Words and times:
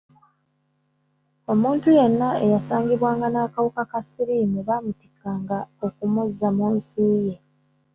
Omuntu 1.51 1.87
yenna 1.97 2.27
eyasangibwanga 2.45 3.27
n'akawuka 3.29 3.81
ka 3.91 3.99
siriimu 4.09 4.59
baamutikkanga 4.67 5.57
okumuzza 5.85 6.47
mu 6.57 6.65
nsi 6.75 7.03
ye. 7.25 7.35